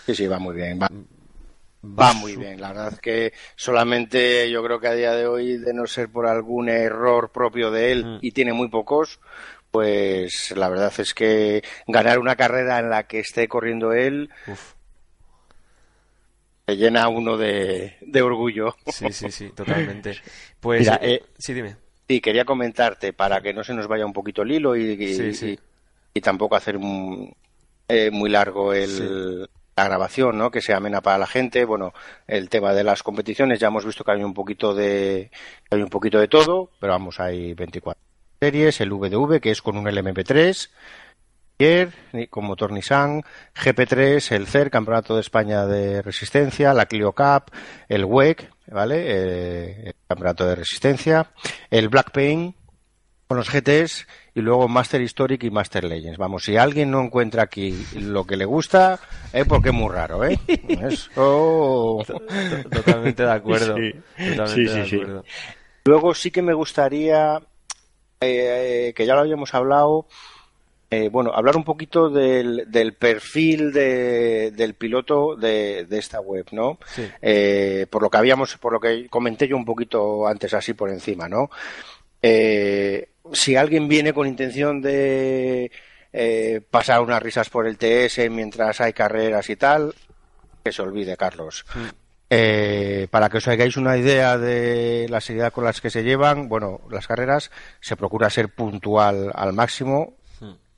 [0.09, 0.81] Sí, sí, va muy bien.
[0.81, 0.89] Va,
[1.85, 2.59] va muy bien.
[2.63, 6.09] La verdad es que solamente yo creo que a día de hoy, de no ser
[6.11, 8.19] por algún error propio de él, Mm.
[8.23, 9.21] y tiene muy pocos,
[9.71, 14.73] pues la verdad es que ganar una carrera en la que esté corriendo él Uf.
[16.67, 18.75] se llena uno de, de orgullo.
[18.87, 20.15] Sí, sí, sí, totalmente.
[20.61, 21.77] Pues Mira, eh, eh, sí, dime.
[22.09, 25.15] Sí, quería comentarte para que no se nos vaya un poquito el hilo y, y-
[25.15, 25.47] Sí, sí.
[25.51, 25.59] y-
[26.15, 27.31] y tampoco hacer un-
[27.87, 30.51] eh, muy largo el, la grabación, ¿no?
[30.51, 31.65] Que sea amena para la gente.
[31.65, 31.93] Bueno,
[32.27, 35.31] el tema de las competiciones ya hemos visto que hay un poquito de
[35.71, 38.01] hay un poquito de todo, pero vamos, hay 24
[38.41, 40.69] series, el VDV que es con un LMP3
[41.61, 41.93] Ayer,
[42.31, 43.25] con motor Nissan,
[43.57, 47.51] GP3, el CER, Campeonato de España de Resistencia, la Clio Cup,
[47.89, 49.03] el WEC, ¿vale?
[49.09, 51.33] Eh, el Campeonato de Resistencia,
[51.69, 52.55] el Black Paint
[53.27, 54.07] con los GTs
[54.39, 56.19] y luego Master Historic y Master Legends.
[56.19, 58.99] Vamos, si alguien no encuentra aquí lo que le gusta,
[59.33, 60.39] es porque es muy raro, ¿eh?
[60.69, 62.03] Eso...
[62.71, 63.77] Totalmente de acuerdo.
[63.77, 63.93] Sí.
[64.37, 65.25] Totalmente Sí, de sí, acuerdo.
[65.85, 67.41] Luego sí que me gustaría,
[68.21, 70.07] eh, que ya lo habíamos hablado,
[70.91, 76.47] eh, bueno, hablar un poquito del, del perfil de- del piloto de, de esta web,
[76.53, 76.79] ¿no?
[76.87, 77.07] Sí.
[77.21, 80.91] Eh, por lo que habíamos, por lo que comenté yo un poquito antes así por
[80.91, 81.51] encima, ¿no?
[82.23, 85.71] Eh, si alguien viene con intención de
[86.13, 89.95] eh, pasar unas risas por el TS mientras hay carreras y tal,
[90.65, 91.65] que se olvide, Carlos.
[92.31, 96.49] Eh, para que os hagáis una idea de la seriedad con las que se llevan,
[96.49, 100.15] bueno, las carreras se procura ser puntual al máximo.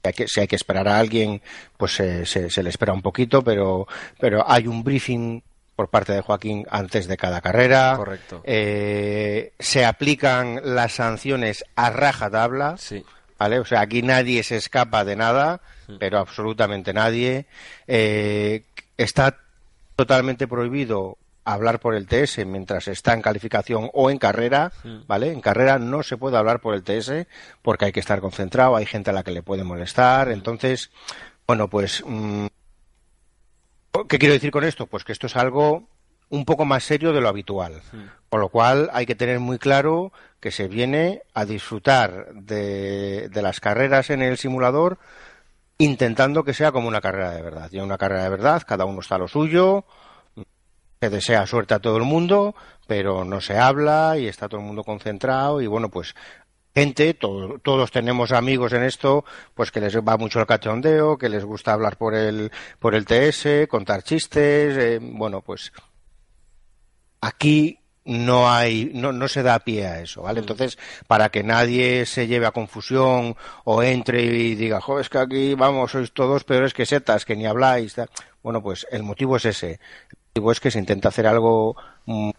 [0.02, 1.42] Si hay que, si hay que esperar a alguien,
[1.76, 3.86] pues se, se- se le espera un poquito, pero,
[4.18, 5.42] pero hay un briefing
[5.80, 7.94] por parte de Joaquín antes de cada carrera.
[7.96, 8.42] Correcto.
[8.44, 12.76] Eh, se aplican las sanciones a rajatabla.
[12.76, 13.02] Sí.
[13.38, 13.60] ¿Vale?
[13.60, 15.62] O sea, aquí nadie se escapa de nada,
[15.98, 17.46] pero absolutamente nadie.
[17.86, 18.64] Eh,
[18.98, 19.38] está
[19.96, 21.16] totalmente prohibido
[21.46, 24.72] hablar por el TS mientras está en calificación o en carrera,
[25.06, 25.32] ¿vale?
[25.32, 27.26] En carrera no se puede hablar por el TS
[27.62, 30.90] porque hay que estar concentrado, hay gente a la que le puede molestar, entonces,
[31.46, 32.48] bueno, pues, mm,
[34.08, 34.86] ¿qué quiero decir con esto?
[34.86, 35.88] Pues que esto es algo
[36.28, 37.82] un poco más serio de lo habitual.
[38.28, 43.42] Con lo cual hay que tener muy claro que se viene a disfrutar de, de
[43.42, 44.98] las carreras en el simulador
[45.78, 47.68] intentando que sea como una carrera de verdad.
[47.72, 49.84] Y en una carrera de verdad, cada uno está a lo suyo,
[51.00, 52.54] se desea suerte a todo el mundo,
[52.86, 56.14] pero no se habla y está todo el mundo concentrado y bueno, pues
[56.74, 61.28] gente, to- todos tenemos amigos en esto, pues que les va mucho el cachondeo, que
[61.28, 65.72] les gusta hablar por el, por el TS, contar chistes, eh, bueno, pues
[67.20, 70.40] aquí no hay, no, no se da pie a eso, ¿vale?
[70.40, 75.18] Entonces, para que nadie se lleve a confusión o entre y diga, jo, es que
[75.18, 78.08] aquí, vamos, sois todos peores que setas, que ni habláis, tal".
[78.42, 79.72] bueno, pues el motivo es ese.
[80.10, 82.30] El motivo es que se intenta hacer algo mm,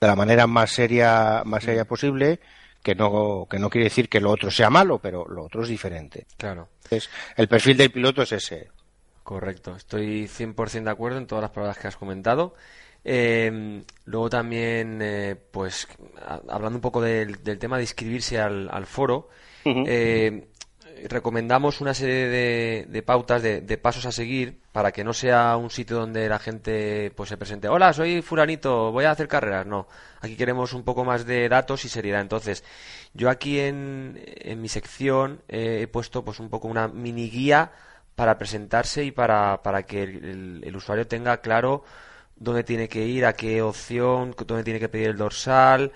[0.00, 2.38] de la manera más seria, más seria posible,
[2.86, 5.68] que no, que no quiere decir que lo otro sea malo, pero lo otro es
[5.68, 6.24] diferente.
[6.36, 6.68] Claro.
[6.84, 8.68] Entonces, el perfil del piloto es ese.
[9.24, 12.54] Correcto, estoy 100% de acuerdo en todas las palabras que has comentado.
[13.02, 15.88] Eh, luego también, eh, pues,
[16.24, 19.30] a- hablando un poco del, del tema de inscribirse al, al foro,
[19.64, 20.46] eh,
[21.08, 25.56] recomendamos una serie de, de pautas, de, de pasos a seguir, para que no sea
[25.56, 29.66] un sitio donde la gente pues se presente, hola, soy furanito, voy a hacer carreras.
[29.66, 29.86] No,
[30.20, 32.20] aquí queremos un poco más de datos y seriedad.
[32.20, 32.64] Entonces,
[33.14, 37.72] yo aquí en, en mi sección eh, he puesto pues un poco una mini guía
[38.14, 41.84] para presentarse y para, para que el, el- el usuario tenga claro
[42.36, 45.92] dónde tiene que ir, a qué opción, dónde tiene que pedir el dorsal,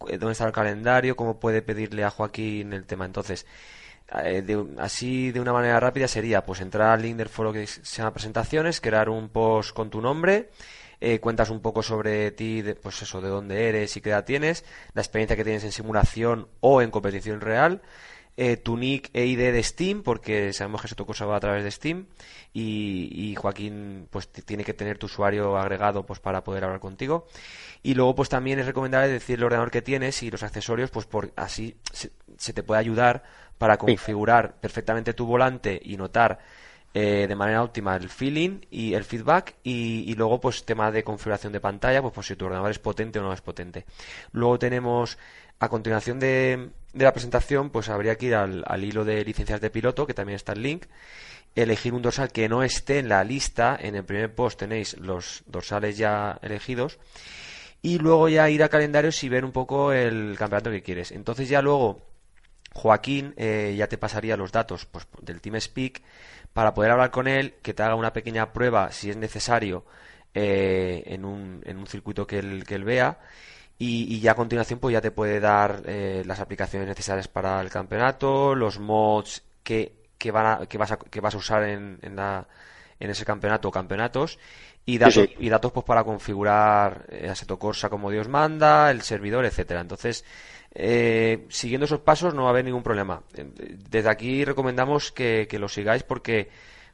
[0.00, 3.04] dónde está el calendario, cómo puede pedirle a Joaquín el tema.
[3.06, 3.46] Entonces,
[4.24, 7.66] eh, de así de una manera rápida sería pues entrar al link del foro que
[7.66, 10.50] se llama presentaciones, crear un post con tu nombre,
[11.00, 14.24] eh, cuentas un poco sobre ti, de, pues eso, de dónde eres y qué edad
[14.24, 17.82] tienes, la experiencia que tienes en simulación o en competición real,
[18.36, 21.64] eh, tu nick e ID de Steam, porque sabemos que tu cosa va a través
[21.64, 22.06] de Steam,
[22.54, 27.26] y, Joaquín pues tiene que tener tu usuario agregado pues para poder hablar contigo.
[27.82, 31.06] Y luego pues también es recomendable decir el ordenador que tienes y los accesorios, pues
[31.06, 33.24] por así se, se te puede ayudar
[33.58, 36.38] para configurar perfectamente tu volante y notar
[36.94, 41.02] eh, de manera óptima el feeling y el feedback y, y luego pues tema de
[41.02, 43.86] configuración de pantalla pues por si tu ordenador es potente o no es potente.
[44.32, 45.16] Luego tenemos
[45.58, 49.60] a continuación de, de la presentación pues habría que ir al, al hilo de licencias
[49.60, 50.84] de piloto que también está el link.
[51.54, 53.78] Elegir un dorsal que no esté en la lista.
[53.80, 56.98] En el primer post tenéis los dorsales ya elegidos.
[57.82, 61.12] Y luego ya ir a calendarios y ver un poco el campeonato que quieres.
[61.12, 62.11] Entonces ya luego
[62.74, 66.02] Joaquín eh, ya te pasaría los datos pues, del TeamSpeak
[66.52, 69.84] para poder hablar con él, que te haga una pequeña prueba, si es necesario,
[70.34, 73.18] eh, en, un, en un circuito que él, que él vea.
[73.78, 77.60] Y, y ya a continuación pues ya te puede dar eh, las aplicaciones necesarias para
[77.60, 81.98] el campeonato, los mods que, que, van que, vas, a, que vas a usar en,
[82.02, 82.46] en, la,
[83.00, 84.38] en ese campeonato o campeonatos
[84.84, 89.44] y datos, y datos pues para configurar eh, Assetto Corsa como Dios manda, el servidor,
[89.44, 89.80] etcétera.
[89.80, 90.24] Entonces,
[90.74, 93.22] eh, siguiendo esos pasos no va a haber ningún problema.
[93.90, 96.48] Desde aquí recomendamos que, que lo sigáis porque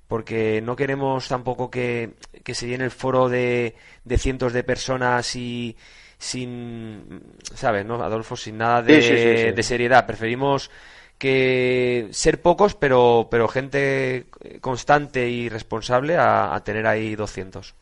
[0.08, 5.36] porque no queremos tampoco que, que se llene el foro de, de cientos de personas
[5.36, 5.76] y
[6.16, 7.22] sin,
[7.54, 8.34] ¿sabes, no, Adolfo?
[8.34, 10.06] Sin nada de, de seriedad.
[10.06, 10.70] Preferimos
[11.18, 14.26] que ser pocos, pero, pero gente
[14.60, 17.74] constante y responsable a, tener ahí 200.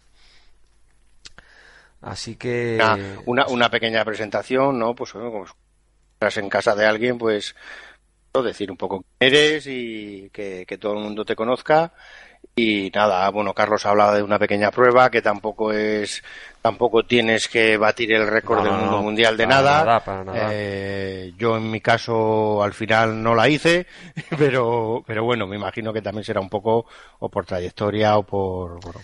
[2.02, 2.78] Así que.
[3.24, 4.94] Una, una, pequeña presentación, ¿no?
[4.94, 5.46] Pues bueno,
[6.16, 7.54] estás en casa de alguien, pues
[8.42, 11.92] decir un poco quién eres y que, todo el mundo te conozca.
[12.54, 16.22] Y nada, bueno, Carlos ha hablado de una pequeña prueba que tampoco es,
[16.62, 20.02] tampoco tienes que batir el récord del mundo mundial de nada.
[20.34, 23.86] Eh, yo en mi caso al final no la hice,
[24.38, 26.86] pero, pero bueno, me imagino que también será un poco
[27.18, 29.00] o por trayectoria o por, bueno,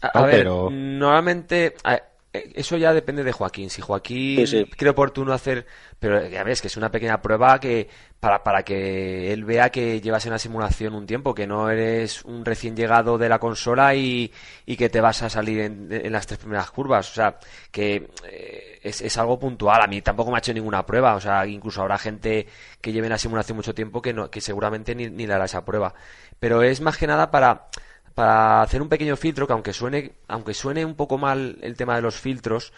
[0.00, 3.70] a, ver, normalmente, eh, eso ya depende de Joaquín.
[3.70, 5.66] Si Joaquín cree oportuno hacer,
[5.98, 7.88] pero ya ves que es una pequeña prueba que
[8.20, 12.24] para, para que él vea que llevas en la simulación un tiempo, que no eres
[12.24, 14.30] un recién llegado de la consola y,
[14.64, 17.10] y que te vas a salir en, en, las tres primeras curvas.
[17.10, 17.38] O sea,
[17.72, 19.82] que eh, es, es, algo puntual.
[19.82, 21.16] A mí tampoco me ha hecho ninguna prueba.
[21.16, 22.46] O sea, incluso habrá gente
[22.80, 25.46] que lleve en la simulación mucho tiempo que, no, que seguramente ni, ni le hará
[25.46, 25.94] esa prueba.
[26.38, 27.66] Pero es más que nada para
[28.14, 31.96] para hacer un pequeño filtro que aunque suene, aunque suene un poco mal el tema
[31.96, 32.72] de los filtros,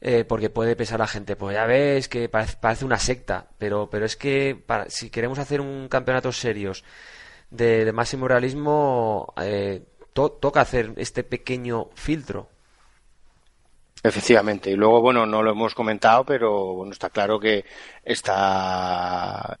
[0.00, 3.88] eh, porque puede pesar a la gente, pues ya ves que parece, una secta, pero,
[3.90, 6.84] pero es que para, si queremos hacer un campeonato serios
[7.50, 12.48] de, máximo realismo, eh, toca hacer este pequeño filtro.
[14.02, 17.64] Efectivamente, y luego, bueno, no lo hemos comentado, pero bueno, está claro que
[18.04, 19.58] está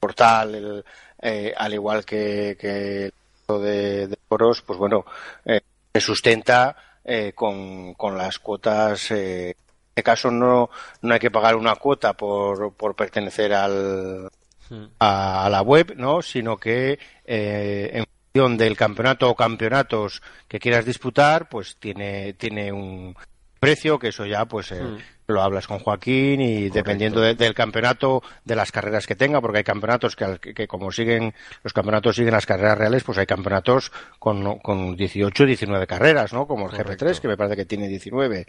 [0.00, 0.84] portal,
[1.22, 3.12] eh, al igual que, que
[3.54, 5.04] de, de foros, pues bueno,
[5.44, 5.60] eh,
[5.94, 9.10] se sustenta eh, con, con, las cuotas.
[9.12, 9.56] Eh, en
[9.90, 10.68] este caso no,
[11.02, 14.28] no hay que pagar una cuota por, por pertenecer al,
[14.68, 14.84] hmm.
[14.98, 16.22] a, la web, ¿no?
[16.22, 22.72] Sino que eh, en función del campeonato o campeonatos que quieras disputar, pues tiene, tiene
[22.72, 23.16] un
[23.60, 28.22] precio que eso ya pues eh, hmm lo hablas con Joaquín y dependiendo del campeonato,
[28.44, 32.32] de las carreras que tenga, porque hay campeonatos que, que, como siguen, los campeonatos siguen
[32.32, 36.46] las carreras reales, pues hay campeonatos con, con 18, 19 carreras, ¿no?
[36.46, 38.46] Como el GP3, que me parece que tiene 19.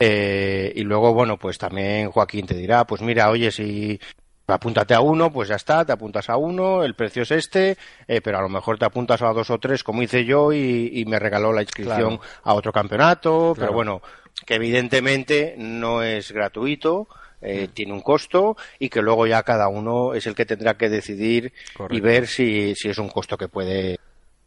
[0.00, 4.00] Eh, y luego, bueno, pues también Joaquín te dirá, pues mira, oye, si
[4.46, 7.76] apúntate a uno, pues ya está, te apuntas a uno, el precio es este,
[8.06, 11.04] eh, pero a lo mejor te apuntas a dos o tres, como hice yo, y,
[11.06, 14.02] me regaló la inscripción a otro campeonato, pero bueno,
[14.46, 17.08] que evidentemente no es gratuito,
[17.40, 17.72] eh, mm.
[17.72, 21.52] tiene un costo y que luego ya cada uno es el que tendrá que decidir
[21.90, 23.98] y ver si, si es un costo que puede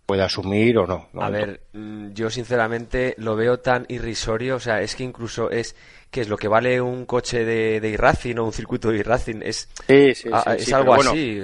[0.08, 1.10] puede asumir o no.
[1.22, 5.76] A ver, mm, yo sinceramente lo veo tan irrisorio, o sea, es que incluso es
[6.10, 9.68] que es lo que vale un coche de, de o un circuito de e es,
[9.90, 11.42] es algo así.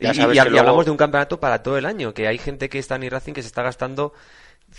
[0.00, 3.04] y, hablamos de un campeonato para todo el año, que hay gente que está en
[3.04, 4.14] e-racing que se está gastando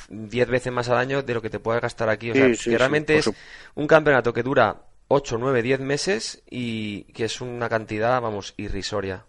[0.09, 2.31] 10 veces más al año de lo que te puedes gastar aquí.
[2.31, 3.29] O sea, que realmente es
[3.75, 9.23] un campeonato que dura 8, 9, 10 meses y que es una cantidad, vamos, irrisoria.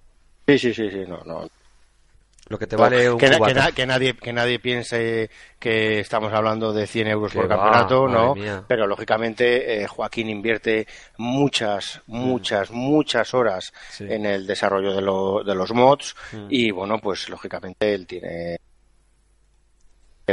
[0.49, 1.51] Sí, sí, sí, sí, no, no.
[2.49, 3.29] Lo que te vale un que,
[3.75, 5.29] que, nadie que nadie piense
[5.59, 8.35] que estamos hablando de 100 euros por campeonato, no.
[8.69, 10.87] Pero lógicamente eh, Joaquín invierte
[11.19, 12.17] muchas, mm.
[12.17, 15.03] muchas, muchas horas en el desarrollo de,
[15.45, 16.47] de los mods mm.
[16.49, 18.59] y bueno, pues lógicamente él tiene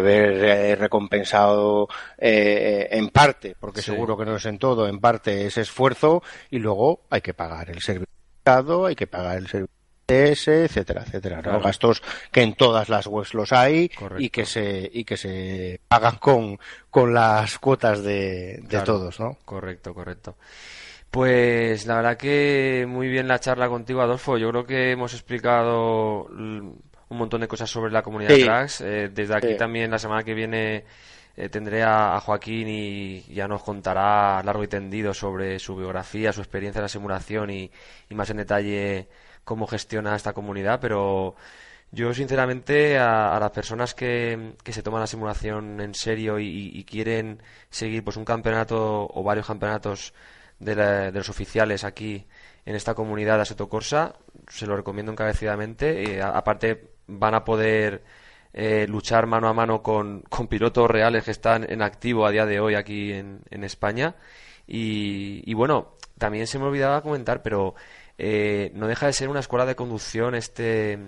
[0.01, 5.45] ver eh, recompensado eh, en parte, porque seguro que no es en todo, en parte
[5.45, 9.82] ese esfuerzo y luego hay que pagar el servicio, hay que pagar el servicio
[10.21, 15.17] etcétera, etcétera, gastos que en todas las webs los hay y que se y que
[15.17, 19.37] se pagan con, con las cuotas de, de todos, ¿no?
[19.45, 20.35] Correcto, correcto.
[21.09, 24.37] Pues la verdad que muy bien la charla contigo, Adolfo.
[24.39, 28.81] Yo creo que hemos explicado un montón de cosas sobre la comunidad de cracks.
[28.81, 30.83] Eh, desde aquí también la semana que viene
[31.35, 36.41] eh, tendré a, Joaquín y ya nos contará largo y tendido sobre su biografía, su
[36.41, 37.71] experiencia en la simulación y,
[38.09, 39.07] más en detalle
[39.43, 40.79] cómo gestiona esta comunidad.
[40.79, 41.35] Pero
[41.91, 47.41] yo sinceramente a, las personas que, que, se toman la simulación en serio y, quieren
[47.69, 50.13] seguir pues un campeonato o varios campeonatos
[50.59, 52.25] de, de los oficiales aquí
[52.65, 54.15] en esta comunidad de Aseto Corsa,
[54.47, 56.03] se lo recomiendo encarecidamente.
[56.03, 58.03] Y aparte, van a poder
[58.53, 62.45] eh, luchar mano a mano con, con, pilotos reales que están en activo a día
[62.45, 64.15] de hoy aquí en, en España.
[64.67, 67.75] Y, y, bueno, también se me olvidaba comentar, pero
[68.17, 70.99] eh, no deja de ser una escuela de conducción este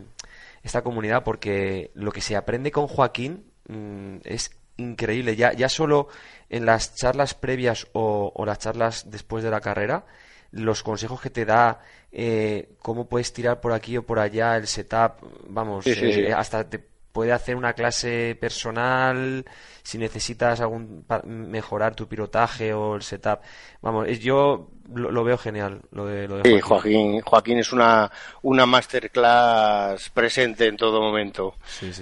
[0.63, 5.35] esta comunidad porque lo que se aprende con Joaquín mm, es increíble.
[5.35, 6.07] Ya, ya solo
[6.49, 10.05] en las charlas previas o, las charlas después de la carrera,
[10.51, 11.81] los consejos que te da,
[12.11, 16.79] eh, cómo puedes tirar por aquí o por allá, el setup, vamos, eh, hasta te
[16.79, 19.45] puede hacer una clase personal
[19.83, 23.39] si necesitas algún mejorar tu pilotaje o el setup.
[23.81, 28.11] Vamos, yo lo, veo genial lo de, lo Sí, Joaquín, Joaquín es una,
[28.43, 31.55] una masterclass presente en todo momento.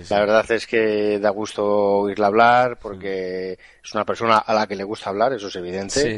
[0.09, 3.53] la verdad es que da gusto oírla hablar porque
[3.83, 6.17] es una persona a la que le gusta hablar, eso es evidente.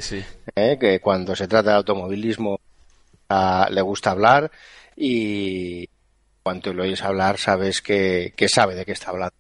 [0.55, 0.78] ¿eh?
[0.80, 2.59] Que cuando se trata de automovilismo
[3.30, 4.51] ah, le gusta hablar
[4.95, 5.88] y
[6.41, 9.36] cuando lo oyes hablar sabes que, que sabe de qué está hablando.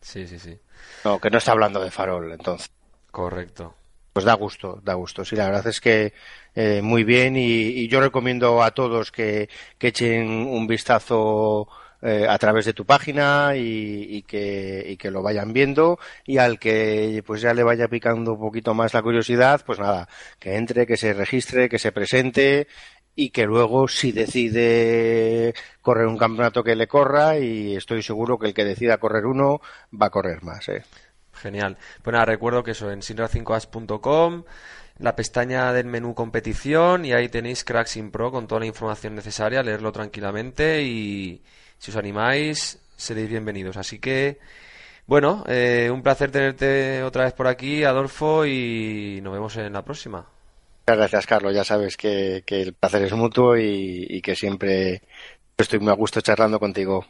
[0.00, 0.58] Sí, sí, sí.
[1.04, 2.70] No, que no está hablando de farol, entonces.
[3.10, 3.74] Correcto.
[4.18, 5.24] Pues da gusto, da gusto.
[5.24, 6.12] Sí, la verdad es que
[6.56, 9.48] eh, muy bien y, yo recomiendo a todos que,
[9.78, 11.68] echen un vistazo
[12.02, 16.58] eh, a través de tu página y, que, y que lo vayan viendo y al
[16.58, 20.08] que pues ya le vaya picando un poquito más la curiosidad, pues nada,
[20.40, 22.66] que entre, que se registre, que se presente
[23.14, 28.48] y que luego si decide correr un campeonato que le corra y estoy seguro que
[28.48, 29.60] el que decida correr uno
[29.92, 30.68] va a correr más.
[30.70, 30.82] ¿eh?
[31.40, 31.76] Genial.
[32.02, 34.44] Pues nada, recuerdo que eso en sinra5as.com
[34.98, 39.62] la pestaña del menú competición y ahí tenéis Cracksin Pro con toda la información necesaria,
[39.62, 41.40] leerlo tranquilamente y
[41.78, 43.76] si os animáis seréis bienvenidos.
[43.76, 44.38] Así que,
[45.06, 49.84] bueno, eh, un placer tenerte otra vez por aquí, Adolfo, y nos vemos en la
[49.84, 50.26] próxima.
[50.86, 51.54] Muchas gracias, Carlos.
[51.54, 55.02] Ya sabes que, el placer es mutuo y, que siempre
[55.56, 57.06] estoy muy a gusto charlando contigo.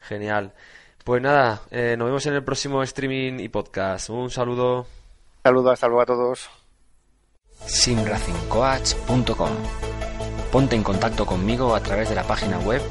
[0.00, 0.52] Genial.
[1.04, 4.10] Pues nada, eh, nos vemos en el próximo streaming y podcast.
[4.10, 4.86] Un saludo.
[5.42, 6.50] Saludos, hasta luego a todos
[7.66, 9.50] simracingcoach.com.
[10.50, 12.82] Ponte en contacto conmigo a través de la página web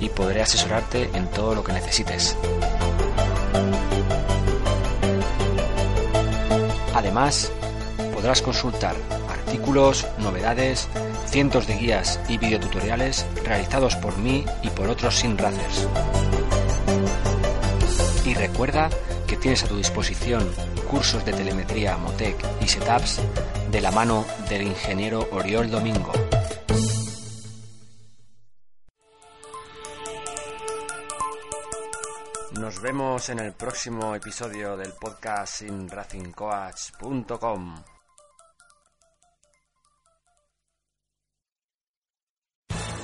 [0.00, 2.36] y podré asesorarte en todo lo que necesites.
[6.94, 7.52] Además,
[8.14, 8.96] podrás consultar
[9.28, 10.88] artículos, novedades,
[11.26, 15.36] cientos de guías y videotutoriales realizados por mí y por otros sin
[18.30, 18.88] Y recuerda
[19.26, 20.48] que tienes a tu disposición
[20.88, 23.20] cursos de telemetría Motec y Setups
[23.72, 26.12] de la mano del ingeniero Oriol Domingo.
[32.52, 35.88] Nos vemos en el próximo episodio del podcast sin